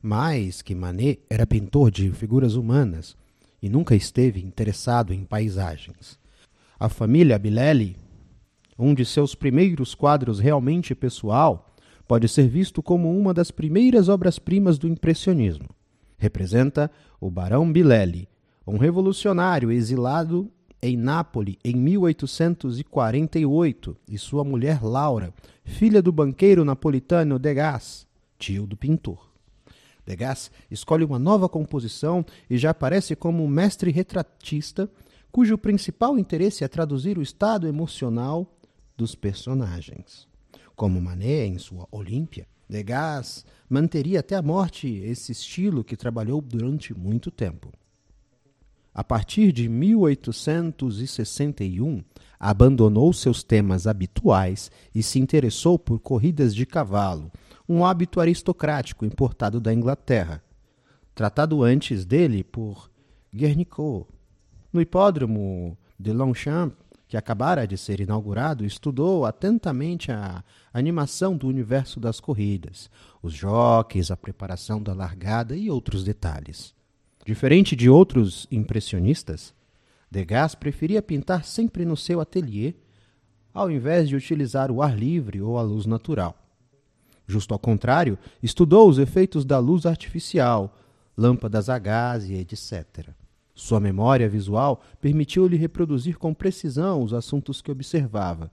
mais 0.00 0.62
que 0.62 0.74
Manet 0.74 1.20
era 1.28 1.46
pintor 1.46 1.90
de 1.90 2.10
figuras 2.12 2.54
humanas 2.54 3.14
e 3.60 3.68
nunca 3.68 3.94
esteve 3.94 4.40
interessado 4.40 5.12
em 5.12 5.24
paisagens. 5.24 6.17
A 6.80 6.88
família 6.88 7.36
Bilelli, 7.40 7.96
um 8.78 8.94
de 8.94 9.04
seus 9.04 9.34
primeiros 9.34 9.96
quadros 9.96 10.38
realmente 10.38 10.94
pessoal, 10.94 11.74
pode 12.06 12.28
ser 12.28 12.46
visto 12.46 12.80
como 12.80 13.18
uma 13.18 13.34
das 13.34 13.50
primeiras 13.50 14.08
obras-primas 14.08 14.78
do 14.78 14.86
impressionismo. 14.86 15.70
Representa 16.16 16.88
o 17.20 17.32
Barão 17.32 17.72
Bilelli, 17.72 18.28
um 18.64 18.76
revolucionário 18.76 19.72
exilado 19.72 20.48
em 20.80 20.96
Nápoles 20.96 21.56
em 21.64 21.74
1848, 21.74 23.96
e 24.08 24.16
sua 24.16 24.44
mulher 24.44 24.80
Laura, 24.80 25.34
filha 25.64 26.00
do 26.00 26.12
banqueiro 26.12 26.64
napolitano 26.64 27.40
Degas, 27.40 28.06
tio 28.38 28.68
do 28.68 28.76
pintor. 28.76 29.28
Degas 30.06 30.48
escolhe 30.70 31.02
uma 31.02 31.18
nova 31.18 31.48
composição 31.48 32.24
e 32.48 32.56
já 32.56 32.70
aparece 32.70 33.16
como 33.16 33.48
mestre 33.48 33.90
retratista 33.90 34.88
cujo 35.30 35.58
principal 35.58 36.18
interesse 36.18 36.64
é 36.64 36.68
traduzir 36.68 37.18
o 37.18 37.22
estado 37.22 37.66
emocional 37.66 38.50
dos 38.96 39.14
personagens. 39.14 40.26
Como 40.74 41.00
Manet 41.00 41.48
em 41.48 41.58
sua 41.58 41.86
Olímpia, 41.90 42.46
Degas 42.68 43.46
manteria 43.68 44.20
até 44.20 44.36
a 44.36 44.42
morte 44.42 44.86
esse 44.88 45.32
estilo 45.32 45.82
que 45.82 45.96
trabalhou 45.96 46.40
durante 46.42 46.92
muito 46.92 47.30
tempo. 47.30 47.72
A 48.92 49.02
partir 49.02 49.52
de 49.52 49.66
1861, 49.68 52.04
abandonou 52.38 53.10
seus 53.12 53.42
temas 53.42 53.86
habituais 53.86 54.70
e 54.94 55.02
se 55.02 55.18
interessou 55.18 55.78
por 55.78 55.98
corridas 56.00 56.54
de 56.54 56.66
cavalo, 56.66 57.32
um 57.68 57.84
hábito 57.84 58.20
aristocrático 58.20 59.04
importado 59.06 59.60
da 59.60 59.72
Inglaterra, 59.72 60.42
tratado 61.14 61.62
antes 61.62 62.04
dele 62.04 62.44
por 62.44 62.90
Guernicot, 63.34 64.06
no 64.78 64.82
hipódromo 64.82 65.76
de 65.98 66.12
Longchamp, 66.12 66.72
que 67.08 67.16
acabara 67.16 67.66
de 67.66 67.76
ser 67.76 67.98
inaugurado, 68.00 68.64
estudou 68.64 69.26
atentamente 69.26 70.12
a 70.12 70.44
animação 70.72 71.36
do 71.36 71.48
universo 71.48 71.98
das 71.98 72.20
corridas, 72.20 72.88
os 73.20 73.32
jockeys, 73.32 74.12
a 74.12 74.16
preparação 74.16 74.80
da 74.80 74.94
largada 74.94 75.56
e 75.56 75.68
outros 75.68 76.04
detalhes. 76.04 76.72
Diferente 77.26 77.74
de 77.74 77.90
outros 77.90 78.46
impressionistas, 78.52 79.52
Degas 80.10 80.54
preferia 80.54 81.02
pintar 81.02 81.44
sempre 81.44 81.84
no 81.84 81.96
seu 81.96 82.20
ateliê, 82.20 82.74
ao 83.52 83.70
invés 83.70 84.08
de 84.08 84.14
utilizar 84.14 84.70
o 84.70 84.80
ar 84.80 84.96
livre 84.96 85.42
ou 85.42 85.58
a 85.58 85.62
luz 85.62 85.86
natural. 85.86 86.38
Justo 87.26 87.52
ao 87.52 87.58
contrário, 87.58 88.16
estudou 88.42 88.88
os 88.88 88.98
efeitos 88.98 89.44
da 89.44 89.58
luz 89.58 89.84
artificial, 89.86 90.78
lâmpadas 91.16 91.68
a 91.68 91.78
gás 91.78 92.30
e 92.30 92.34
etc. 92.34 93.12
Sua 93.58 93.78
memória 93.80 94.28
visual 94.28 94.80
permitiu-lhe 95.00 95.56
reproduzir 95.56 96.16
com 96.16 96.32
precisão 96.32 97.02
os 97.02 97.12
assuntos 97.12 97.60
que 97.60 97.72
observava, 97.72 98.52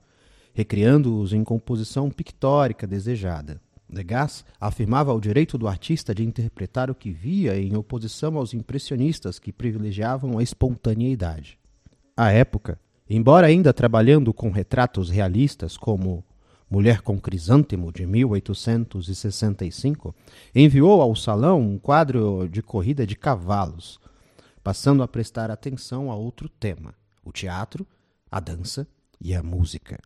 recriando-os 0.52 1.32
em 1.32 1.44
composição 1.44 2.10
pictórica 2.10 2.88
desejada. 2.88 3.60
Degas 3.88 4.44
afirmava 4.60 5.14
o 5.14 5.20
direito 5.20 5.56
do 5.56 5.68
artista 5.68 6.12
de 6.12 6.24
interpretar 6.24 6.90
o 6.90 6.94
que 6.94 7.12
via 7.12 7.56
em 7.56 7.76
oposição 7.76 8.36
aos 8.36 8.52
impressionistas 8.52 9.38
que 9.38 9.52
privilegiavam 9.52 10.38
a 10.38 10.42
espontaneidade. 10.42 11.56
À 12.16 12.32
época, 12.32 12.76
embora 13.08 13.46
ainda 13.46 13.72
trabalhando 13.72 14.34
com 14.34 14.50
retratos 14.50 15.08
realistas 15.08 15.76
como 15.76 16.24
Mulher 16.68 17.00
com 17.00 17.16
Crisântemo, 17.16 17.92
de 17.92 18.04
1865, 18.04 20.12
enviou 20.52 21.00
ao 21.00 21.14
salão 21.14 21.60
um 21.60 21.78
quadro 21.78 22.48
de 22.48 22.60
corrida 22.60 23.06
de 23.06 23.14
cavalos, 23.14 24.00
passando 24.66 25.02
a 25.04 25.06
prestar 25.06 25.48
atenção 25.48 26.10
a 26.10 26.16
outro 26.16 26.48
tema: 26.48 26.92
o 27.24 27.30
teatro, 27.30 27.86
a 28.28 28.40
dança 28.40 28.84
e 29.20 29.32
a 29.32 29.40
música. 29.40 30.00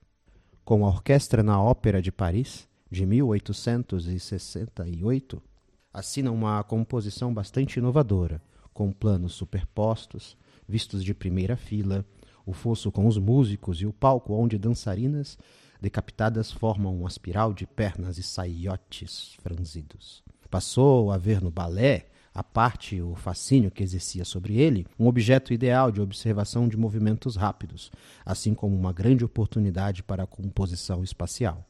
Com 0.67 0.85
a 0.85 0.89
orquestra 0.89 1.43
na 1.43 1.59
Ópera 1.59 2.03
de 2.03 2.13
Paris, 2.13 2.69
de 2.91 3.07
1868, 3.07 5.43
assina 5.91 6.31
uma 6.31 6.63
composição 6.63 7.33
bastante 7.33 7.79
inovadora, 7.79 8.43
com 8.75 8.93
planos 8.93 9.33
superpostos, 9.33 10.37
vistos 10.69 11.03
de 11.03 11.15
primeira 11.15 11.57
fila, 11.57 12.05
o 12.45 12.53
fosso 12.53 12.93
com 12.93 13.07
os 13.07 13.17
músicos 13.17 13.81
e 13.81 13.87
o 13.87 13.95
palco 13.95 14.35
onde 14.35 14.59
dançarinas 14.59 15.39
decapitadas 15.81 16.53
formam 16.53 16.99
uma 16.99 17.09
espiral 17.09 17.55
de 17.55 17.67
pernas 17.67 18.19
e 18.19 18.23
saiotes 18.23 19.37
franzidos. 19.43 20.23
Passou 20.51 21.11
a 21.11 21.17
ver 21.17 21.41
no 21.41 21.51
balé 21.51 22.10
a 22.35 22.43
parte 22.45 23.01
o 23.03 23.15
fascínio 23.15 23.71
que 23.71 23.83
exercia 23.83 24.25
sobre 24.25 24.57
ele, 24.57 24.87
um 24.99 25.07
objeto 25.07 25.53
ideal 25.53 25.91
de 25.91 26.01
observação 26.01 26.69
de 26.69 26.77
movimentos 26.77 27.37
rápidos, 27.37 27.91
assim 28.25 28.55
como 28.55 28.77
uma 28.77 28.93
grande 28.93 29.25
oportunidade 29.25 30.03
para 30.03 30.23
a 30.23 30.27
composição 30.27 31.03
espacial. 31.03 31.67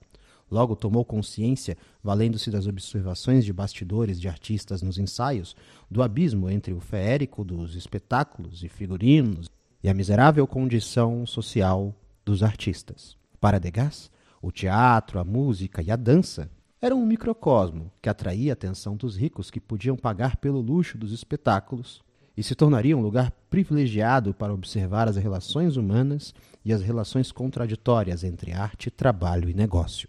Logo 0.51 0.75
tomou 0.75 1.05
consciência, 1.05 1.77
valendo-se 2.03 2.51
das 2.51 2.67
observações 2.67 3.45
de 3.45 3.53
bastidores 3.53 4.21
de 4.21 4.29
artistas 4.29 4.83
nos 4.83 4.99
ensaios, 4.99 5.55
do 5.89 6.03
abismo 6.03 6.51
entre 6.51 6.75
o 6.75 6.81
feérico 6.81 7.45
dos 7.45 7.77
espetáculos 7.77 8.65
e 8.65 8.69
figurinos 8.69 9.49
e 9.83 9.89
a 9.89 9.95
miserável 9.95 10.47
condição 10.47 11.25
social 11.25 11.95
dos 12.25 12.43
artistas. 12.43 13.17
Para 13.41 13.61
Degas, 13.61 14.11
o 14.43 14.51
teatro, 14.51 15.19
a 15.21 15.25
música 15.25 15.81
e 15.83 15.91
a 15.91 15.97
dança 15.97 16.51
era 16.83 16.97
um 16.97 17.05
microcosmo 17.05 17.93
que 18.01 18.09
atraía 18.09 18.53
a 18.53 18.55
atenção 18.55 18.97
dos 18.97 19.15
ricos 19.15 19.51
que 19.51 19.61
podiam 19.61 19.97
pagar 19.97 20.37
pelo 20.37 20.61
luxo 20.61 20.97
dos 20.97 21.13
espetáculos 21.13 22.03
e 22.35 22.43
se 22.43 22.55
tornaria 22.55 22.97
um 22.97 23.03
lugar 23.03 23.31
privilegiado 23.51 24.33
para 24.33 24.55
observar 24.55 25.07
as 25.07 25.17
relações 25.17 25.77
humanas 25.77 26.35
e 26.65 26.73
as 26.73 26.81
relações 26.81 27.31
contraditórias 27.31 28.25
entre 28.25 28.53
arte, 28.53 28.91
trabalho 28.91 29.51
e 29.51 29.55
negócio. 29.55 30.09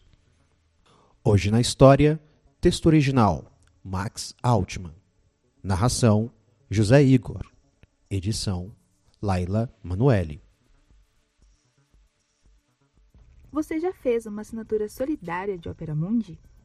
Hoje 1.24 1.52
na 1.52 1.60
história, 1.60 2.18
texto 2.62 2.86
original 2.86 3.52
Max 3.84 4.34
Altman. 4.42 4.96
Narração 5.62 6.32
José 6.70 7.04
Igor. 7.04 7.46
Edição 8.10 8.72
Laila 9.22 9.70
Manuelle. 9.84 10.42
Você 13.52 13.78
já 13.80 13.92
fez 13.92 14.26
uma 14.26 14.42
assinatura 14.42 14.88
solidária 14.88 15.58
de 15.58 15.68
Opera 15.68 15.94
Mundi? 15.94 16.40